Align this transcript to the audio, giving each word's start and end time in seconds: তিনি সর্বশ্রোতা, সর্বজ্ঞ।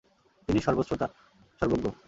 তিনি 0.47 0.59
সর্বশ্রোতা, 0.59 1.07
সর্বজ্ঞ। 1.59 1.85